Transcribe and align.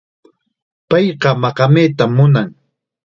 Payqa 0.89 1.29
maqamaytam 1.41 2.11
munan. 2.17 2.49